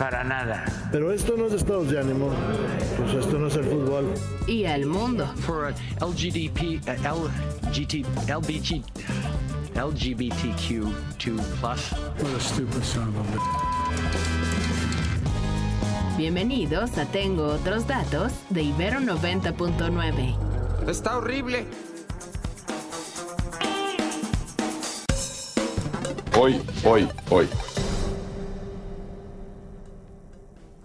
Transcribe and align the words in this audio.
para 0.00 0.24
nada. 0.24 0.64
Pero 0.90 1.12
esto 1.12 1.36
no 1.36 1.46
es 1.46 1.52
estados 1.52 1.90
de 1.90 2.00
ánimo. 2.00 2.30
Pues 2.96 3.12
esto 3.22 3.38
no 3.38 3.48
es 3.48 3.56
el 3.56 3.64
fútbol. 3.64 4.06
Y 4.46 4.64
al 4.64 4.86
mundo. 4.86 5.26
For 5.40 5.74
LGDP, 6.00 6.80
uh, 6.88 7.28
LGT, 7.68 8.06
LBG, 8.26 8.82
LGBTQ2+. 9.74 10.90
What 11.60 12.34
a 12.34 12.40
stupid 12.40 12.82
son 12.82 13.14
of 13.14 13.26
a 13.36 13.40
Bienvenidos 16.16 16.96
a 16.96 17.04
Tengo 17.04 17.44
otros 17.48 17.86
datos 17.86 18.32
de 18.48 18.62
Ibero 18.62 19.00
90.9. 19.00 20.34
Está 20.88 21.18
horrible. 21.18 21.66
Hoy, 26.34 26.62
hoy, 26.84 27.06
hoy. 27.28 27.46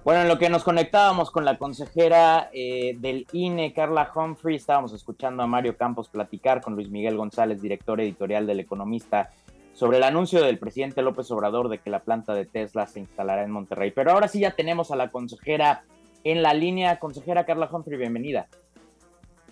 Bueno, 0.05 0.21
en 0.21 0.27
lo 0.27 0.37
que 0.37 0.51
nos 0.51 0.63
conectábamos 0.63 1.31
con 1.31 1.45
la 1.45 1.57
consejera 1.57 2.51
eh, 2.53 2.95
del 2.99 3.25
INE, 3.31 3.73
Carla 3.73 4.11
Humphrey, 4.13 4.55
estábamos 4.55 4.93
escuchando 4.93 5.41
a 5.41 5.47
Mario 5.47 5.77
Campos 5.77 6.09
platicar 6.09 6.61
con 6.61 6.75
Luis 6.75 6.91
Miguel 6.91 7.17
González, 7.17 7.59
director 7.59 7.99
editorial 7.99 8.45
del 8.45 8.59
Economista, 8.59 9.31
sobre 9.73 9.97
el 9.97 10.03
anuncio 10.03 10.43
del 10.43 10.59
presidente 10.59 11.01
López 11.01 11.31
Obrador 11.31 11.69
de 11.69 11.79
que 11.79 11.89
la 11.89 12.01
planta 12.01 12.35
de 12.35 12.45
Tesla 12.45 12.85
se 12.85 12.99
instalará 12.99 13.41
en 13.41 13.49
Monterrey. 13.49 13.89
Pero 13.89 14.11
ahora 14.11 14.27
sí 14.27 14.41
ya 14.41 14.51
tenemos 14.51 14.91
a 14.91 14.95
la 14.95 15.09
consejera 15.09 15.85
en 16.23 16.43
la 16.43 16.53
línea. 16.53 16.99
Consejera 16.99 17.47
Carla 17.47 17.67
Humphrey, 17.71 17.97
bienvenida. 17.97 18.45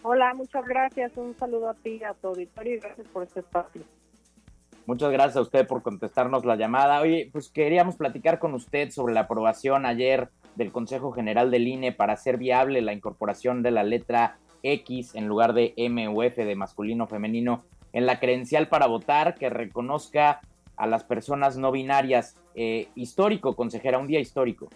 Hola, 0.03 0.35
muchas 0.35 0.65
gracias. 0.65 1.13
Un 1.15 1.35
saludo 1.35 1.71
a 1.71 1.73
ti, 1.73 2.03
a 2.03 2.13
tu 2.13 2.27
auditorio 2.27 2.75
y 2.75 2.77
gracias 2.77 3.07
por 3.07 3.23
este 3.23 3.39
espacio. 3.39 3.81
Muchas 4.85 5.11
gracias 5.11 5.37
a 5.37 5.41
usted 5.41 5.65
por 5.65 5.81
contestarnos 5.81 6.45
la 6.45 6.57
llamada. 6.57 7.01
Oye, 7.01 7.29
pues 7.31 7.49
queríamos 7.49 7.95
platicar 7.95 8.37
con 8.37 8.53
usted 8.53 8.91
sobre 8.91 9.15
la 9.15 9.21
aprobación 9.21 9.87
ayer 9.87 10.29
del 10.55 10.71
Consejo 10.71 11.11
General 11.11 11.51
del 11.51 11.67
INE 11.67 11.91
para 11.91 12.13
hacer 12.13 12.37
viable 12.37 12.81
la 12.81 12.93
incorporación 12.93 13.63
de 13.63 13.71
la 13.71 13.83
letra 13.83 14.37
X 14.63 15.15
en 15.15 15.27
lugar 15.27 15.53
de 15.53 15.73
M 15.77 16.07
o 16.07 16.23
F 16.23 16.43
de 16.45 16.55
masculino 16.55 17.07
femenino 17.07 17.63
en 17.91 18.05
la 18.05 18.19
credencial 18.19 18.67
para 18.69 18.87
votar 18.87 19.35
que 19.35 19.49
reconozca 19.49 20.41
a 20.75 20.87
las 20.87 21.03
personas 21.03 21.57
no 21.57 21.71
binarias. 21.71 22.35
Eh, 22.55 22.87
histórico, 22.95 23.55
consejera, 23.55 23.97
un 23.97 24.07
día 24.07 24.19
histórico. 24.19 24.69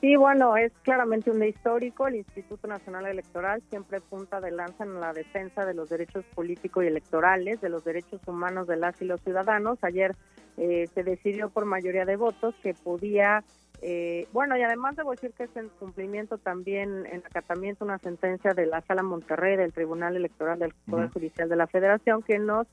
Sí, 0.00 0.14
bueno, 0.14 0.56
es 0.56 0.72
claramente 0.82 1.30
un 1.30 1.40
día 1.40 1.48
histórico. 1.48 2.06
El 2.06 2.16
Instituto 2.16 2.68
Nacional 2.68 3.06
Electoral 3.06 3.62
siempre 3.70 4.00
punta 4.00 4.40
de 4.40 4.50
lanza 4.50 4.84
en 4.84 5.00
la 5.00 5.12
defensa 5.12 5.64
de 5.64 5.72
los 5.72 5.88
derechos 5.88 6.24
políticos 6.34 6.84
y 6.84 6.88
electorales, 6.88 7.60
de 7.62 7.70
los 7.70 7.82
derechos 7.82 8.20
humanos 8.26 8.66
de 8.66 8.76
las 8.76 9.00
y 9.00 9.06
los 9.06 9.22
ciudadanos. 9.22 9.78
Ayer 9.82 10.14
eh, 10.58 10.86
se 10.94 11.02
decidió 11.02 11.48
por 11.48 11.64
mayoría 11.64 12.04
de 12.04 12.16
votos 12.16 12.54
que 12.62 12.74
podía, 12.74 13.42
eh, 13.82 14.26
bueno, 14.32 14.56
y 14.56 14.62
además 14.62 14.96
debo 14.96 15.12
decir 15.12 15.32
que 15.32 15.44
es 15.44 15.56
en 15.56 15.68
cumplimiento 15.78 16.38
también, 16.38 17.06
en 17.06 17.18
acatamiento, 17.18 17.84
una 17.84 17.98
sentencia 17.98 18.54
de 18.54 18.66
la 18.66 18.80
Sala 18.82 19.02
Monterrey 19.02 19.56
del 19.56 19.72
Tribunal 19.72 20.16
Electoral 20.16 20.58
del 20.58 20.74
Poder 20.88 21.10
Judicial 21.10 21.48
de 21.48 21.56
la 21.56 21.66
Federación 21.66 22.22
que 22.22 22.38
nos 22.38 22.66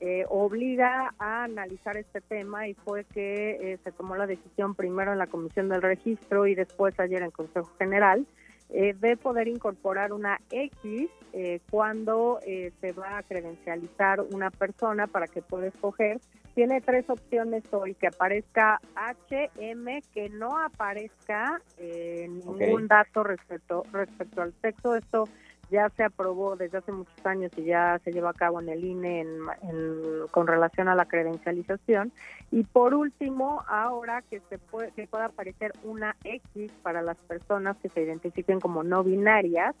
eh, 0.00 0.24
obliga 0.28 1.14
a 1.18 1.44
analizar 1.44 1.96
este 1.96 2.20
tema 2.20 2.66
y 2.68 2.74
fue 2.74 3.04
que 3.04 3.72
eh, 3.72 3.78
se 3.84 3.92
tomó 3.92 4.16
la 4.16 4.26
decisión 4.26 4.74
primero 4.74 5.12
en 5.12 5.18
la 5.18 5.28
Comisión 5.28 5.68
del 5.68 5.82
Registro 5.82 6.46
y 6.46 6.54
después 6.54 6.98
ayer 6.98 7.22
en 7.22 7.30
Consejo 7.30 7.70
General 7.78 8.26
eh, 8.74 8.94
de 8.98 9.18
poder 9.18 9.48
incorporar 9.48 10.14
una 10.14 10.40
X 10.50 11.10
eh, 11.34 11.60
cuando 11.70 12.40
eh, 12.46 12.72
se 12.80 12.92
va 12.92 13.18
a 13.18 13.22
credencializar 13.22 14.22
una 14.22 14.50
persona 14.50 15.06
para 15.06 15.26
que 15.26 15.42
pueda 15.42 15.66
escoger. 15.66 16.20
Tiene 16.54 16.80
tres 16.82 17.08
opciones 17.08 17.64
hoy, 17.72 17.94
que 17.94 18.08
aparezca 18.08 18.78
HM, 18.94 20.02
que 20.12 20.28
no 20.28 20.58
aparezca 20.58 21.60
eh, 21.78 22.26
ningún 22.28 22.88
dato 22.88 23.24
respecto, 23.24 23.84
respecto 23.92 24.42
al 24.42 24.52
sexo. 24.60 24.94
Esto 24.94 25.24
ya 25.70 25.88
se 25.96 26.04
aprobó 26.04 26.54
desde 26.54 26.76
hace 26.78 26.92
muchos 26.92 27.24
años 27.24 27.50
y 27.56 27.64
ya 27.64 27.98
se 28.04 28.12
lleva 28.12 28.30
a 28.30 28.34
cabo 28.34 28.60
en 28.60 28.68
el 28.68 28.84
INE 28.84 29.20
en- 29.22 29.38
en- 29.62 30.26
con 30.30 30.46
relación 30.46 30.88
a 30.88 30.94
la 30.94 31.06
credencialización. 31.06 32.12
Y 32.50 32.64
por 32.64 32.92
último, 32.92 33.64
ahora 33.66 34.20
que 34.20 34.40
se 34.50 34.58
puede, 34.58 34.90
que 34.92 35.06
pueda 35.06 35.24
aparecer 35.26 35.72
una 35.84 36.14
X 36.24 36.70
para 36.82 37.00
las 37.00 37.16
personas 37.16 37.78
que 37.78 37.88
se 37.88 38.02
identifiquen 38.02 38.60
como 38.60 38.82
no 38.82 39.02
binarias. 39.02 39.74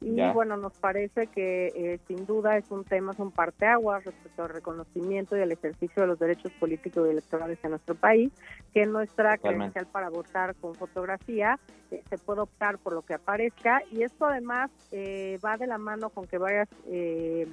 Y 0.00 0.14
Ya. 0.14 0.32
bueno, 0.32 0.56
nos 0.56 0.72
parece 0.78 1.26
que 1.26 1.66
eh, 1.74 1.98
sin 2.06 2.24
duda 2.24 2.56
es 2.56 2.70
un 2.70 2.84
tema, 2.84 3.12
es 3.12 3.18
un 3.18 3.32
parteaguas 3.32 4.04
respecto 4.04 4.44
al 4.44 4.50
reconocimiento 4.50 5.36
y 5.36 5.40
al 5.42 5.50
ejercicio 5.50 6.02
de 6.02 6.06
los 6.08 6.18
derechos 6.18 6.52
políticos 6.52 7.06
y 7.06 7.10
electorales 7.10 7.58
en 7.64 7.70
nuestro 7.70 7.94
país, 7.96 8.32
que 8.72 8.86
nuestra 8.86 9.36
Totalmente. 9.36 9.72
credencial 9.72 9.86
para 9.92 10.08
votar 10.08 10.54
con 10.56 10.74
fotografía 10.76 11.58
eh, 11.90 12.02
se 12.08 12.18
puede 12.18 12.42
optar 12.42 12.78
por 12.78 12.92
lo 12.92 13.02
que 13.02 13.14
aparezca 13.14 13.82
y 13.90 14.02
esto 14.02 14.26
además 14.26 14.70
eh, 14.92 15.38
va 15.44 15.56
de 15.56 15.66
la 15.66 15.78
mano 15.78 16.10
con 16.10 16.26
que 16.26 16.38
varias 16.38 16.68
eh, 16.86 17.48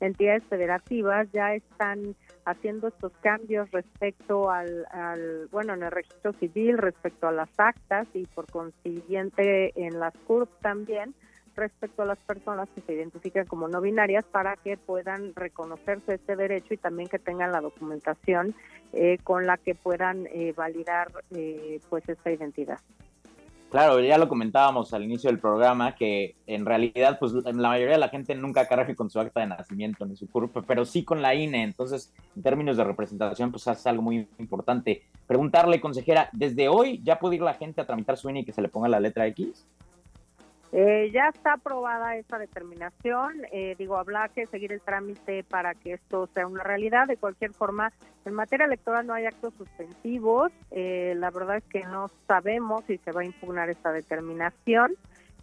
entidades 0.00 0.44
federativas 0.44 1.26
ya 1.32 1.54
están 1.54 2.14
haciendo 2.44 2.88
estos 2.88 3.12
cambios 3.20 3.70
respecto 3.72 4.50
al, 4.50 4.86
al, 4.92 5.48
bueno, 5.50 5.74
en 5.74 5.82
el 5.82 5.90
registro 5.90 6.32
civil, 6.34 6.78
respecto 6.78 7.26
a 7.26 7.32
las 7.32 7.50
actas 7.58 8.06
y 8.14 8.24
por 8.26 8.46
consiguiente 8.50 9.72
en 9.74 9.98
las 9.98 10.14
CURP 10.26 10.48
también, 10.60 11.14
respecto 11.58 12.02
a 12.02 12.06
las 12.06 12.18
personas 12.18 12.68
que 12.74 12.80
se 12.80 12.94
identifican 12.94 13.46
como 13.46 13.68
no 13.68 13.80
binarias 13.80 14.24
para 14.24 14.56
que 14.56 14.76
puedan 14.76 15.34
reconocerse 15.34 16.14
este 16.14 16.36
derecho 16.36 16.74
y 16.74 16.78
también 16.78 17.08
que 17.08 17.18
tengan 17.18 17.52
la 17.52 17.60
documentación 17.60 18.54
eh, 18.92 19.18
con 19.22 19.46
la 19.46 19.58
que 19.58 19.74
puedan 19.74 20.26
eh, 20.28 20.54
validar 20.56 21.12
eh, 21.30 21.80
pues 21.90 22.08
esta 22.08 22.30
identidad. 22.30 22.78
Claro, 23.70 24.00
ya 24.00 24.16
lo 24.16 24.30
comentábamos 24.30 24.94
al 24.94 25.04
inicio 25.04 25.28
del 25.28 25.40
programa 25.40 25.94
que 25.94 26.36
en 26.46 26.64
realidad 26.64 27.18
pues 27.18 27.34
la 27.34 27.52
mayoría 27.52 27.96
de 27.96 28.00
la 28.00 28.08
gente 28.08 28.34
nunca 28.34 28.66
carga 28.66 28.94
con 28.94 29.10
su 29.10 29.20
acta 29.20 29.40
de 29.40 29.46
nacimiento 29.46 30.06
ni 30.06 30.16
su 30.16 30.26
CURP, 30.26 30.64
pero 30.66 30.86
sí 30.86 31.04
con 31.04 31.20
la 31.20 31.34
INE, 31.34 31.64
entonces 31.64 32.14
en 32.34 32.42
términos 32.42 32.78
de 32.78 32.84
representación 32.84 33.50
pues 33.50 33.66
es 33.66 33.86
algo 33.86 34.00
muy 34.00 34.26
importante. 34.38 35.02
Preguntarle, 35.26 35.82
consejera, 35.82 36.30
¿desde 36.32 36.68
hoy 36.68 37.02
ya 37.04 37.18
puede 37.18 37.36
ir 37.36 37.42
la 37.42 37.52
gente 37.52 37.82
a 37.82 37.86
tramitar 37.86 38.16
su 38.16 38.30
INE 38.30 38.40
y 38.40 38.44
que 38.46 38.54
se 38.54 38.62
le 38.62 38.68
ponga 38.68 38.88
la 38.88 39.00
letra 39.00 39.26
X? 39.26 39.66
Eh, 40.70 41.10
ya 41.12 41.28
está 41.28 41.54
aprobada 41.54 42.16
esa 42.16 42.38
determinación. 42.38 43.42
Eh, 43.52 43.74
digo, 43.78 43.96
habrá 43.96 44.28
que 44.28 44.46
seguir 44.46 44.72
el 44.72 44.82
trámite 44.82 45.42
para 45.44 45.74
que 45.74 45.94
esto 45.94 46.26
sea 46.34 46.46
una 46.46 46.62
realidad. 46.62 47.06
De 47.06 47.16
cualquier 47.16 47.52
forma, 47.54 47.92
en 48.24 48.34
materia 48.34 48.66
electoral 48.66 49.06
no 49.06 49.14
hay 49.14 49.24
actos 49.26 49.54
suspensivos. 49.54 50.52
Eh, 50.70 51.14
la 51.16 51.30
verdad 51.30 51.56
es 51.56 51.64
que 51.64 51.80
no 51.84 52.08
sabemos 52.26 52.84
si 52.86 52.98
se 52.98 53.12
va 53.12 53.22
a 53.22 53.24
impugnar 53.24 53.70
esta 53.70 53.92
determinación. 53.92 54.94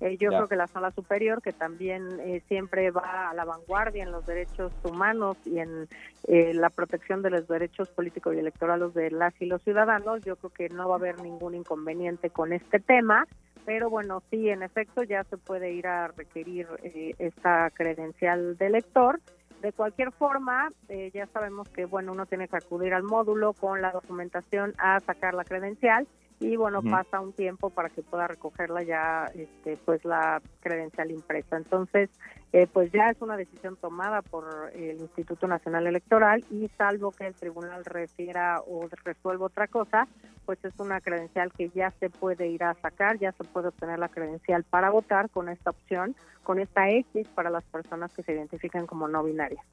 Eh, 0.02 0.18
yo 0.18 0.30
Ya. 0.30 0.38
creo 0.38 0.48
que 0.50 0.58
la 0.58 0.68
sala 0.68 0.92
superior, 0.92 1.42
que 1.42 1.54
también 1.54 2.20
eh, 2.20 2.42
siempre 2.50 2.92
va 2.92 3.30
a 3.30 3.34
la 3.34 3.46
vanguardia 3.46 4.04
en 4.04 4.12
los 4.12 4.26
derechos 4.26 4.74
humanos 4.84 5.38
y 5.46 5.60
en 5.60 5.88
eh, 6.28 6.54
la 6.54 6.70
protección 6.70 7.22
de 7.22 7.30
los 7.30 7.48
derechos 7.48 7.88
políticos 7.90 8.36
y 8.36 8.40
electorales 8.40 8.94
de 8.94 9.10
las 9.10 9.34
y 9.42 9.46
los 9.46 9.62
ciudadanos, 9.64 10.22
yo 10.26 10.36
creo 10.36 10.52
que 10.52 10.70
no 10.70 10.90
va 10.90 10.96
a 10.96 10.98
haber 10.98 11.20
ningún 11.20 11.56
inconveniente 11.56 12.30
con 12.30 12.52
este 12.52 12.80
tema. 12.80 13.26
Pero 13.66 13.90
bueno, 13.90 14.22
sí, 14.30 14.50
en 14.50 14.64
efecto, 14.64 15.04
ya 15.04 15.24
se 15.24 15.38
puede 15.38 15.74
ir 15.74 15.88
a 15.88 16.08
requerir 16.10 16.68
eh, 16.84 17.14
esta 17.18 17.70
credencial 17.72 18.58
de 18.58 18.68
elector. 18.68 19.20
De 19.62 19.72
cualquier 19.72 20.12
forma, 20.12 20.72
eh, 20.90 21.10
ya 21.14 21.26
sabemos 21.28 21.68
que 21.70 21.86
bueno, 21.86 22.12
uno 22.12 22.26
tiene 22.28 22.48
que 22.48 22.58
acudir 22.58 22.94
al 22.94 23.04
módulo 23.04 23.54
con 23.54 23.82
la 23.82 23.92
documentación 23.92 24.74
a 24.78 25.00
sacar 25.00 25.34
la 25.34 25.44
credencial 25.44 26.08
y 26.40 26.58
bueno, 26.58 26.82
pasa 26.82 27.22
un 27.22 27.32
tiempo 27.32 27.70
para 27.70 27.90
que 27.90 28.02
pueda 28.02 28.28
recogerla 28.28 28.84
ya 28.84 29.32
este, 29.34 29.78
pues 29.78 30.04
la 30.04 30.42
credencial 30.60 31.12
impresa. 31.12 31.56
Entonces, 31.56 32.10
eh, 32.52 32.68
pues 32.72 32.92
ya 32.92 33.10
es 33.10 33.22
una 33.22 33.38
decisión 33.38 33.78
tomada 33.78 34.22
por 34.22 34.72
el 34.74 35.00
Instituto 35.00 35.48
Nacional 35.48 35.88
Electoral 35.88 36.44
y 36.52 36.70
salvo 36.78 37.12
que 37.12 37.28
el 37.28 37.36
tribunal 37.36 37.86
refiera 37.86 38.62
o 38.68 38.88
resuelva 39.04 39.46
otra 39.46 39.68
cosa, 39.68 40.08
pues 40.46 40.64
es 40.66 40.74
una 40.78 41.00
credencial 41.00 41.54
que 41.54 41.70
ya 41.70 41.92
se 42.00 42.10
puede 42.10 42.48
ir 42.48 42.64
a 42.64 42.74
sacar, 42.76 43.18
ya 43.18 43.32
se 43.32 43.46
puede 43.46 43.70
obtener 43.70 44.00
la 44.00 44.10
credencial 44.10 44.64
para 44.64 44.90
votar 44.90 45.30
con 45.30 45.48
esta 45.48 45.70
opción, 45.70 46.16
con 46.44 46.60
esta 46.60 46.90
X 46.90 47.28
para 47.30 47.50
las 47.50 47.64
personas 47.64 48.14
que 48.14 48.24
se 48.24 48.34
identifican 48.34 48.88
como 48.88 49.08
no 49.08 49.24
binarias. 49.24 49.66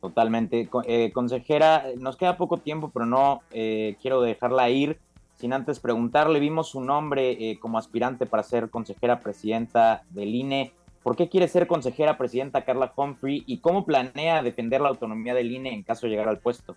Totalmente. 0.00 0.68
Eh, 0.86 1.12
consejera, 1.12 1.84
nos 1.98 2.16
queda 2.16 2.36
poco 2.36 2.58
tiempo, 2.58 2.90
pero 2.92 3.06
no 3.06 3.40
eh, 3.52 3.96
quiero 4.00 4.20
dejarla 4.20 4.68
ir 4.70 4.98
sin 5.36 5.52
antes 5.52 5.80
preguntarle, 5.80 6.40
vimos 6.40 6.68
su 6.68 6.80
nombre 6.80 7.32
eh, 7.32 7.58
como 7.58 7.78
aspirante 7.78 8.26
para 8.26 8.42
ser 8.42 8.70
consejera 8.70 9.20
presidenta 9.20 10.02
del 10.10 10.34
INE. 10.34 10.72
¿Por 11.02 11.16
qué 11.16 11.28
quiere 11.28 11.48
ser 11.48 11.66
consejera 11.66 12.16
presidenta 12.16 12.64
Carla 12.64 12.92
Humphrey 12.96 13.44
y 13.46 13.58
cómo 13.58 13.84
planea 13.84 14.42
defender 14.42 14.80
la 14.80 14.88
autonomía 14.88 15.34
del 15.34 15.52
INE 15.52 15.74
en 15.74 15.82
caso 15.82 16.06
de 16.06 16.10
llegar 16.10 16.28
al 16.28 16.38
puesto? 16.38 16.76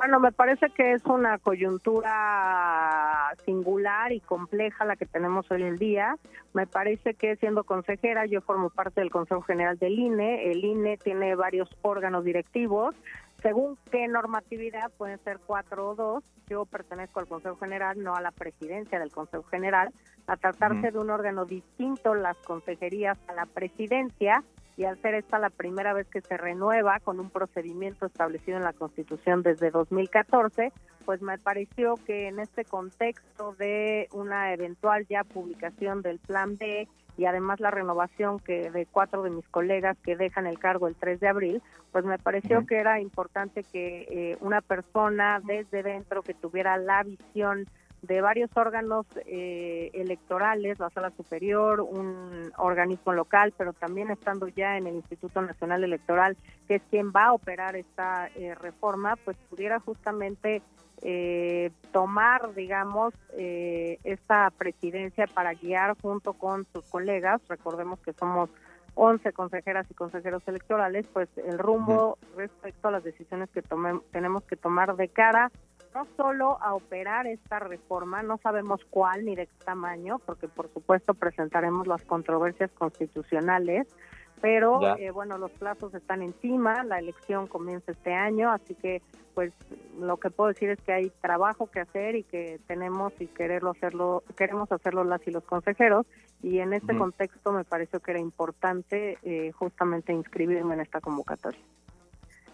Bueno, 0.00 0.18
me 0.18 0.32
parece 0.32 0.70
que 0.70 0.92
es 0.92 1.04
una 1.04 1.36
coyuntura 1.36 3.34
singular 3.44 4.12
y 4.12 4.20
compleja 4.20 4.86
la 4.86 4.96
que 4.96 5.04
tenemos 5.04 5.50
hoy 5.50 5.62
en 5.62 5.76
día. 5.76 6.16
Me 6.54 6.66
parece 6.66 7.12
que 7.12 7.36
siendo 7.36 7.64
consejera, 7.64 8.24
yo 8.24 8.40
formo 8.40 8.70
parte 8.70 9.02
del 9.02 9.10
Consejo 9.10 9.42
General 9.42 9.78
del 9.78 9.98
INE. 9.98 10.50
El 10.50 10.64
INE 10.64 10.96
tiene 10.96 11.34
varios 11.34 11.68
órganos 11.82 12.24
directivos 12.24 12.94
según 13.42 13.78
qué 13.90 14.06
normatividad, 14.08 14.90
pueden 14.96 15.18
ser 15.24 15.38
cuatro 15.46 15.90
o 15.90 15.94
dos. 15.94 16.24
Yo 16.48 16.64
pertenezco 16.64 17.20
al 17.20 17.28
Consejo 17.28 17.56
General, 17.56 18.02
no 18.02 18.14
a 18.14 18.20
la 18.20 18.30
presidencia 18.30 18.98
del 18.98 19.12
Consejo 19.12 19.44
General. 19.44 19.90
A 20.26 20.36
tratarse 20.36 20.90
de 20.90 20.98
un 20.98 21.10
órgano 21.10 21.44
distinto, 21.44 22.14
las 22.14 22.36
consejerías 22.38 23.18
a 23.28 23.34
la 23.34 23.46
presidencia, 23.46 24.44
y 24.76 24.84
al 24.84 25.00
ser 25.02 25.14
esta 25.14 25.38
la 25.38 25.50
primera 25.50 25.92
vez 25.92 26.06
que 26.08 26.22
se 26.22 26.38
renueva 26.38 27.00
con 27.00 27.20
un 27.20 27.28
procedimiento 27.28 28.06
establecido 28.06 28.56
en 28.56 28.64
la 28.64 28.72
Constitución 28.72 29.42
desde 29.42 29.70
2014, 29.70 30.72
pues 31.04 31.20
me 31.20 31.36
pareció 31.36 31.96
que 32.06 32.28
en 32.28 32.38
este 32.38 32.64
contexto 32.64 33.52
de 33.58 34.08
una 34.12 34.54
eventual 34.54 35.06
ya 35.06 35.22
publicación 35.24 36.00
del 36.00 36.18
Plan 36.18 36.56
B 36.56 36.88
y 37.20 37.26
además 37.26 37.60
la 37.60 37.70
renovación 37.70 38.38
que 38.38 38.70
de 38.70 38.86
cuatro 38.86 39.22
de 39.22 39.28
mis 39.28 39.46
colegas 39.48 39.98
que 40.02 40.16
dejan 40.16 40.46
el 40.46 40.58
cargo 40.58 40.88
el 40.88 40.96
3 40.96 41.20
de 41.20 41.28
abril, 41.28 41.62
pues 41.92 42.02
me 42.06 42.18
pareció 42.18 42.64
que 42.66 42.78
era 42.78 42.98
importante 42.98 43.62
que 43.62 44.06
eh, 44.08 44.38
una 44.40 44.62
persona 44.62 45.38
desde 45.44 45.82
dentro 45.82 46.22
que 46.22 46.32
tuviera 46.32 46.78
la 46.78 47.02
visión 47.02 47.66
de 48.00 48.22
varios 48.22 48.48
órganos 48.56 49.04
eh, 49.26 49.90
electorales, 49.92 50.78
la 50.78 50.88
sala 50.88 51.10
superior, 51.10 51.82
un 51.82 52.50
organismo 52.56 53.12
local, 53.12 53.52
pero 53.54 53.74
también 53.74 54.10
estando 54.10 54.48
ya 54.48 54.78
en 54.78 54.86
el 54.86 54.94
Instituto 54.94 55.42
Nacional 55.42 55.84
Electoral, 55.84 56.38
que 56.66 56.76
es 56.76 56.82
quien 56.88 57.12
va 57.12 57.26
a 57.26 57.32
operar 57.34 57.76
esta 57.76 58.28
eh, 58.28 58.54
reforma, 58.54 59.16
pues 59.16 59.36
pudiera 59.50 59.78
justamente 59.78 60.62
eh, 61.02 61.70
tomar, 61.92 62.54
digamos, 62.54 63.14
eh, 63.36 63.98
esta 64.04 64.50
presidencia 64.50 65.26
para 65.26 65.54
guiar 65.54 65.96
junto 66.00 66.34
con 66.34 66.66
sus 66.72 66.84
colegas, 66.86 67.40
recordemos 67.48 67.98
que 68.00 68.12
somos 68.12 68.50
11 68.94 69.32
consejeras 69.32 69.86
y 69.90 69.94
consejeros 69.94 70.42
electorales, 70.46 71.06
pues 71.12 71.28
el 71.36 71.58
rumbo 71.58 72.18
respecto 72.36 72.88
a 72.88 72.90
las 72.90 73.04
decisiones 73.04 73.48
que 73.50 73.62
tenemos 74.10 74.42
que 74.44 74.56
tomar 74.56 74.96
de 74.96 75.08
cara 75.08 75.50
no 75.94 76.06
solo 76.16 76.58
a 76.62 76.74
operar 76.74 77.26
esta 77.26 77.58
reforma, 77.58 78.22
no 78.22 78.38
sabemos 78.38 78.80
cuál 78.90 79.24
ni 79.24 79.34
de 79.34 79.46
qué 79.46 79.64
tamaño, 79.64 80.20
porque 80.24 80.48
por 80.48 80.72
supuesto 80.72 81.14
presentaremos 81.14 81.86
las 81.86 82.02
controversias 82.04 82.70
constitucionales, 82.72 83.88
pero 84.40 84.96
eh, 84.96 85.10
bueno, 85.10 85.38
los 85.38 85.50
plazos 85.52 85.94
están 85.94 86.22
encima, 86.22 86.84
la 86.84 86.98
elección 86.98 87.46
comienza 87.46 87.92
este 87.92 88.14
año, 88.14 88.50
así 88.50 88.74
que 88.74 89.02
pues 89.34 89.52
lo 89.98 90.16
que 90.16 90.30
puedo 90.30 90.48
decir 90.48 90.70
es 90.70 90.80
que 90.80 90.92
hay 90.92 91.12
trabajo 91.20 91.70
que 91.70 91.80
hacer 91.80 92.16
y 92.16 92.24
que 92.24 92.60
tenemos 92.66 93.12
y 93.20 93.26
quererlo 93.26 93.70
hacerlo, 93.70 94.22
queremos 94.36 94.70
hacerlo 94.72 95.04
las 95.04 95.26
y 95.26 95.30
los 95.30 95.44
consejeros 95.44 96.06
y 96.42 96.58
en 96.58 96.72
este 96.72 96.96
contexto 96.96 97.52
me 97.52 97.64
pareció 97.64 98.00
que 98.00 98.12
era 98.12 98.20
importante 98.20 99.18
eh, 99.22 99.52
justamente 99.52 100.12
inscribirme 100.12 100.74
en 100.74 100.80
esta 100.80 101.00
convocatoria. 101.00 101.60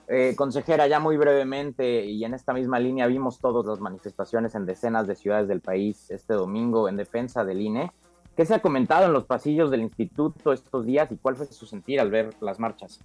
Eh, 0.08 0.34
consejera, 0.36 0.86
ya 0.86 1.00
muy 1.00 1.16
brevemente 1.16 2.04
y 2.04 2.24
en 2.24 2.34
esta 2.34 2.52
misma 2.52 2.78
línea 2.78 3.08
vimos 3.08 3.40
todas 3.40 3.66
las 3.66 3.80
manifestaciones 3.80 4.54
en 4.54 4.64
decenas 4.64 5.08
de 5.08 5.16
ciudades 5.16 5.48
del 5.48 5.60
país 5.60 6.10
este 6.10 6.34
domingo 6.34 6.88
en 6.88 6.96
defensa 6.96 7.44
del 7.44 7.60
INE. 7.60 7.90
¿Qué 8.36 8.44
se 8.44 8.54
ha 8.54 8.60
comentado 8.60 9.06
en 9.06 9.14
los 9.14 9.24
pasillos 9.24 9.70
del 9.70 9.80
instituto 9.80 10.52
estos 10.52 10.84
días 10.84 11.10
y 11.10 11.16
cuál 11.16 11.36
fue 11.36 11.46
su 11.46 11.64
sentir 11.64 12.00
al 12.00 12.10
ver 12.10 12.34
las 12.40 12.60
marchas? 12.60 13.00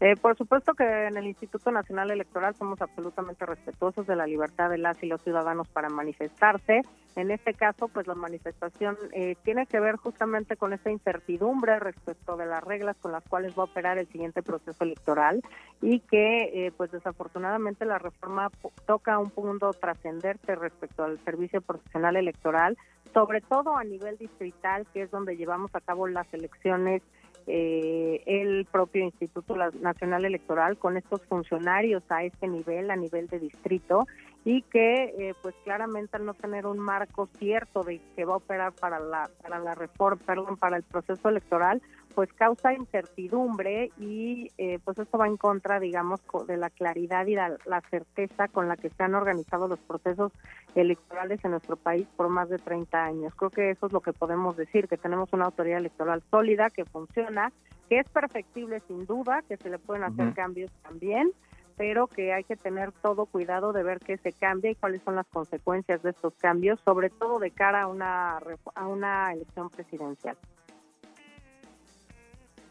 Eh, 0.00 0.16
por 0.16 0.36
supuesto 0.36 0.74
que 0.74 1.06
en 1.06 1.16
el 1.16 1.28
Instituto 1.28 1.70
Nacional 1.70 2.10
Electoral 2.10 2.56
somos 2.56 2.82
absolutamente 2.82 3.46
respetuosos 3.46 4.04
de 4.04 4.16
la 4.16 4.26
libertad 4.26 4.68
de 4.68 4.78
las 4.78 5.00
y 5.00 5.06
los 5.06 5.22
ciudadanos 5.22 5.68
para 5.68 5.90
manifestarse. 5.90 6.80
En 7.14 7.30
este 7.30 7.54
caso, 7.54 7.86
pues 7.86 8.08
la 8.08 8.16
manifestación 8.16 8.96
eh, 9.12 9.36
tiene 9.44 9.66
que 9.66 9.78
ver 9.78 9.96
justamente 9.96 10.56
con 10.56 10.72
esa 10.72 10.90
incertidumbre 10.90 11.78
respecto 11.78 12.36
de 12.36 12.46
las 12.46 12.64
reglas 12.64 12.96
con 12.96 13.12
las 13.12 13.22
cuales 13.28 13.56
va 13.56 13.62
a 13.62 13.66
operar 13.66 13.98
el 13.98 14.08
siguiente 14.08 14.42
proceso 14.42 14.82
electoral 14.82 15.40
y 15.80 16.00
que, 16.00 16.66
eh, 16.66 16.72
pues 16.76 16.90
desafortunadamente, 16.90 17.84
la 17.84 17.98
reforma 17.98 18.50
toca 18.86 19.20
un 19.20 19.30
punto 19.30 19.70
trascendente 19.72 20.56
respecto 20.56 21.04
al 21.04 21.20
servicio 21.20 21.60
profesional 21.60 22.16
electoral, 22.16 22.76
sobre 23.12 23.40
todo 23.40 23.76
a 23.76 23.84
nivel 23.84 24.16
distrital, 24.18 24.86
que 24.92 25.02
es 25.02 25.10
donde 25.10 25.36
llevamos 25.36 25.74
a 25.74 25.80
cabo 25.80 26.06
las 26.06 26.32
elecciones 26.32 27.02
eh, 27.46 28.22
el 28.26 28.66
propio 28.66 29.02
Instituto 29.02 29.56
Nacional 29.80 30.24
Electoral 30.24 30.78
con 30.78 30.96
estos 30.96 31.22
funcionarios 31.26 32.04
a 32.08 32.22
este 32.22 32.46
nivel, 32.46 32.90
a 32.90 32.96
nivel 32.96 33.26
de 33.26 33.40
distrito, 33.40 34.06
y 34.44 34.62
que 34.62 35.14
eh, 35.18 35.34
pues 35.42 35.54
claramente 35.64 36.16
al 36.16 36.24
no 36.24 36.34
tener 36.34 36.66
un 36.66 36.78
marco 36.78 37.28
cierto 37.38 37.82
de 37.82 38.00
que 38.16 38.24
va 38.24 38.34
a 38.34 38.36
operar 38.36 38.72
para 38.72 38.98
la 38.98 39.30
para 39.40 39.58
la 39.60 39.74
reforma 39.74 40.20
perdón 40.24 40.56
para 40.56 40.76
el 40.76 40.82
proceso 40.82 41.28
electoral 41.28 41.80
pues 42.14 42.32
causa 42.32 42.72
incertidumbre 42.72 43.90
y 43.98 44.50
eh, 44.58 44.78
pues 44.84 44.98
esto 44.98 45.18
va 45.18 45.26
en 45.26 45.36
contra 45.36 45.80
digamos 45.80 46.20
de 46.46 46.56
la 46.56 46.70
claridad 46.70 47.26
y 47.26 47.34
la, 47.34 47.56
la, 47.66 47.80
certeza 47.90 48.48
con 48.48 48.68
la 48.68 48.76
que 48.76 48.90
se 48.90 49.02
han 49.02 49.14
organizado 49.14 49.68
los 49.68 49.78
procesos 49.80 50.32
electorales 50.74 51.44
en 51.44 51.52
nuestro 51.52 51.76
país 51.76 52.06
por 52.16 52.28
más 52.28 52.48
de 52.48 52.58
30 52.58 53.04
años 53.04 53.34
creo 53.34 53.50
que 53.50 53.70
eso 53.70 53.86
es 53.86 53.92
lo 53.92 54.00
que 54.00 54.12
podemos 54.12 54.56
decir 54.56 54.88
que 54.88 54.96
tenemos 54.96 55.32
una 55.32 55.46
autoridad 55.46 55.78
electoral 55.78 56.22
sólida 56.30 56.70
que 56.70 56.84
funciona 56.84 57.52
que 57.88 57.98
es 57.98 58.08
perfectible 58.08 58.80
sin 58.86 59.06
duda 59.06 59.42
que 59.48 59.56
se 59.56 59.70
le 59.70 59.78
pueden 59.78 60.04
hacer 60.04 60.34
cambios 60.34 60.70
también 60.82 61.32
pero 61.76 62.06
que 62.06 62.32
hay 62.32 62.44
que 62.44 62.56
tener 62.56 62.92
todo 62.92 63.26
cuidado 63.26 63.72
de 63.72 63.82
ver 63.82 63.98
qué 63.98 64.16
se 64.18 64.32
cambia 64.32 64.70
y 64.70 64.74
cuáles 64.74 65.02
son 65.02 65.16
las 65.16 65.26
consecuencias 65.26 66.02
de 66.02 66.10
estos 66.10 66.34
cambios, 66.34 66.80
sobre 66.84 67.10
todo 67.10 67.38
de 67.38 67.50
cara 67.50 67.82
a 67.82 67.86
una, 67.86 68.38
a 68.74 68.86
una 68.86 69.32
elección 69.32 69.70
presidencial. 69.70 70.36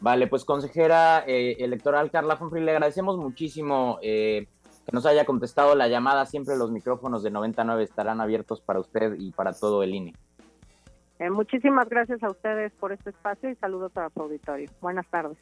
Vale, 0.02 0.26
pues 0.26 0.44
consejera 0.44 1.22
eh, 1.28 1.58
electoral 1.60 2.10
Carla 2.10 2.36
Humphrey, 2.38 2.64
le 2.64 2.72
agradecemos 2.72 3.18
muchísimo 3.18 4.00
eh, 4.02 4.48
que 4.84 4.92
nos 4.92 5.06
haya 5.06 5.24
contestado 5.24 5.76
la 5.76 5.86
llamada. 5.86 6.26
Siempre 6.26 6.56
los 6.56 6.72
micrófonos 6.72 7.22
de 7.22 7.30
99 7.30 7.84
estarán 7.84 8.20
abiertos 8.20 8.60
para 8.60 8.80
usted 8.80 9.14
y 9.16 9.30
para 9.30 9.52
todo 9.52 9.84
el 9.84 9.94
INE. 9.94 10.14
Eh, 11.20 11.30
muchísimas 11.30 11.88
gracias 11.88 12.20
a 12.24 12.30
ustedes 12.30 12.72
por 12.80 12.90
este 12.90 13.10
espacio 13.10 13.48
y 13.48 13.54
saludos 13.54 13.96
a 13.96 14.10
su 14.10 14.22
auditorio. 14.22 14.68
Buenas 14.80 15.06
tardes. 15.08 15.38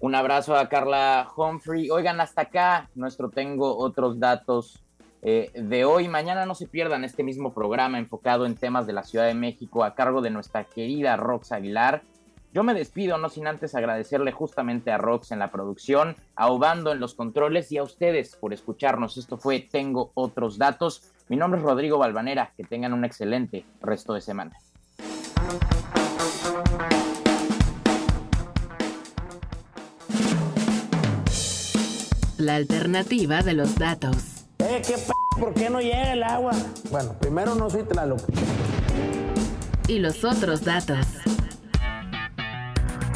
Un 0.00 0.14
abrazo 0.14 0.56
a 0.56 0.70
Carla 0.70 1.28
Humphrey. 1.36 1.90
Oigan, 1.90 2.22
hasta 2.22 2.40
acá 2.40 2.88
nuestro 2.94 3.28
tengo 3.28 3.76
otros 3.76 4.18
datos 4.18 4.82
eh, 5.20 5.50
de 5.54 5.84
hoy. 5.84 6.08
Mañana 6.08 6.46
no 6.46 6.54
se 6.54 6.66
pierdan 6.66 7.04
este 7.04 7.22
mismo 7.22 7.52
programa 7.52 7.98
enfocado 7.98 8.46
en 8.46 8.54
temas 8.54 8.86
de 8.86 8.94
la 8.94 9.02
Ciudad 9.02 9.26
de 9.26 9.34
México 9.34 9.84
a 9.84 9.94
cargo 9.94 10.22
de 10.22 10.30
nuestra 10.30 10.64
querida 10.64 11.18
Rox 11.18 11.52
Aguilar. 11.52 12.02
Yo 12.52 12.64
me 12.64 12.74
despido, 12.74 13.16
no 13.16 13.28
sin 13.28 13.46
antes 13.46 13.76
agradecerle 13.76 14.32
justamente 14.32 14.90
a 14.90 14.98
Rox 14.98 15.30
en 15.30 15.38
la 15.38 15.52
producción, 15.52 16.16
a 16.34 16.48
Obando 16.48 16.90
en 16.90 16.98
los 16.98 17.14
controles 17.14 17.70
y 17.70 17.78
a 17.78 17.84
ustedes 17.84 18.34
por 18.34 18.52
escucharnos. 18.52 19.16
Esto 19.18 19.38
fue 19.38 19.60
Tengo 19.60 20.10
otros 20.14 20.58
datos. 20.58 21.12
Mi 21.28 21.36
nombre 21.36 21.60
es 21.60 21.64
Rodrigo 21.64 21.98
Balvanera. 21.98 22.52
Que 22.56 22.64
tengan 22.64 22.92
un 22.92 23.04
excelente 23.04 23.64
resto 23.80 24.14
de 24.14 24.20
semana. 24.20 24.56
La 32.36 32.56
alternativa 32.56 33.42
de 33.42 33.52
los 33.52 33.76
datos. 33.76 34.46
Eh, 34.58 34.82
¿qué 34.84 34.94
p 34.94 35.12
¿Por 35.38 35.54
qué 35.54 35.70
no 35.70 35.80
llega 35.80 36.14
el 36.14 36.24
agua? 36.24 36.50
Bueno, 36.90 37.14
primero 37.20 37.54
no 37.54 37.70
soy 37.70 37.84
Tlaloc. 37.84 38.20
Y 39.86 40.00
los 40.00 40.24
otros 40.24 40.64
datos. 40.64 41.06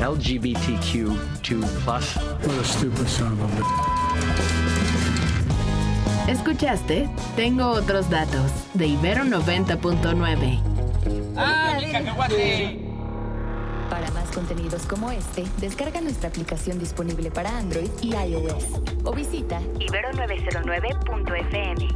LGBTQ2 0.00 1.62
plus. 1.84 2.16
What 2.16 2.58
a 2.58 2.64
stupid 2.64 3.06
son 3.06 3.32
of 3.32 3.42
a 3.42 3.46
Escuchaste 6.30 7.08
Tengo 7.36 7.68
otros 7.68 8.08
datos 8.08 8.50
de 8.74 8.86
Ibero 8.86 9.24
90.9. 9.24 10.60
¡Ah, 11.36 11.76
mi 11.80 11.92
cacahuate! 11.92 12.78
Para 13.90 14.10
más 14.12 14.30
contenidos 14.30 14.86
como 14.86 15.10
este, 15.10 15.44
descarga 15.58 16.00
nuestra 16.00 16.28
aplicación 16.28 16.78
disponible 16.78 17.30
para 17.30 17.58
Android 17.58 17.90
y 18.00 18.14
iOS 18.14 18.64
o 19.04 19.12
visita 19.12 19.60
ibero909.fm. 19.80 21.88